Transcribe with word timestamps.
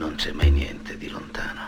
Non 0.00 0.14
c'è 0.14 0.32
mai 0.32 0.50
niente 0.50 0.96
di 0.96 1.10
lontano. 1.10 1.60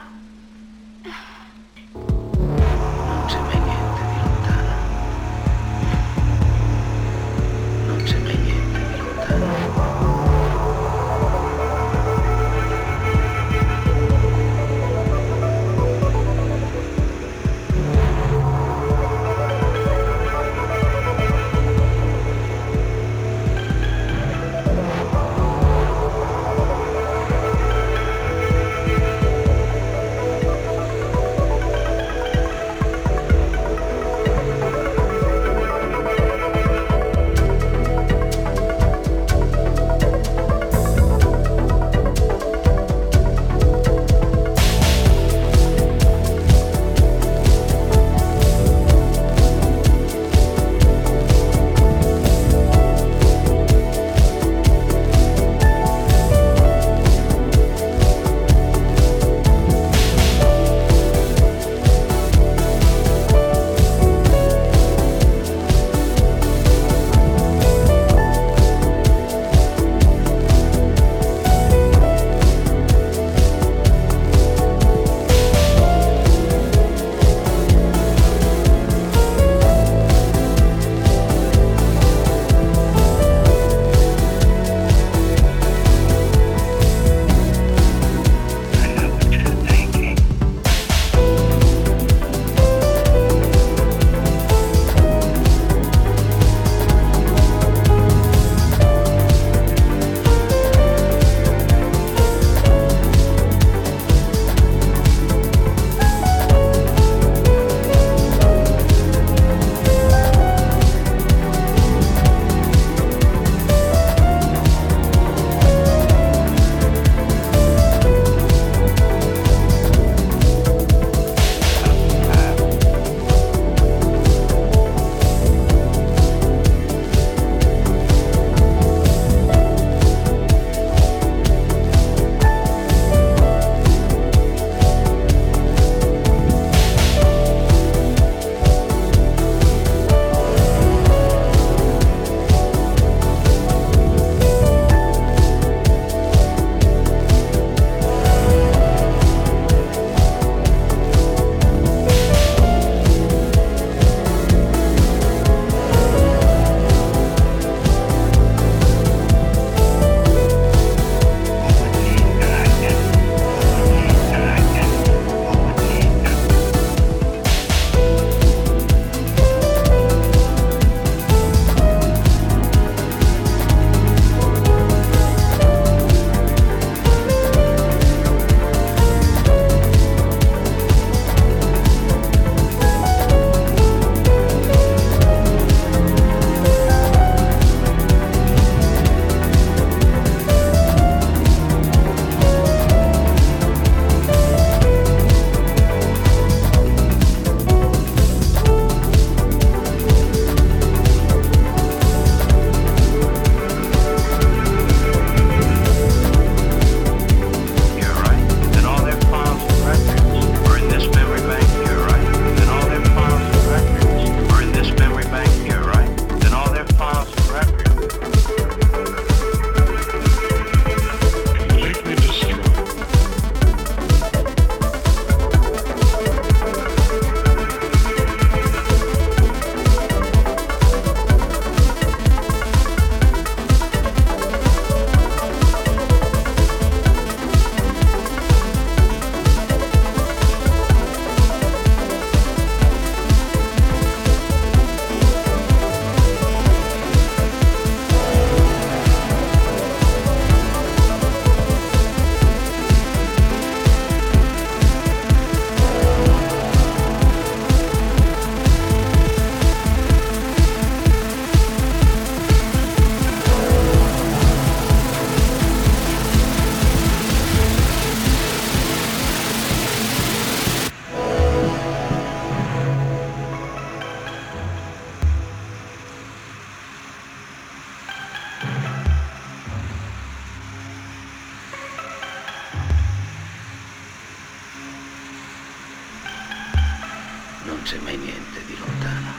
non 287.82 287.90
c'è 287.90 287.98
mai 287.98 288.16
niente 288.16 288.64
di 288.64 288.76
lontano. 288.78 289.32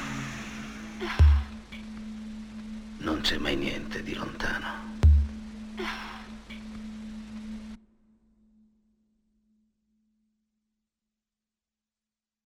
Non 2.97 3.21
c'è 3.21 3.37
mai 3.37 3.55
niente 3.55 4.03
di 4.03 4.13
lontano. 4.15 4.92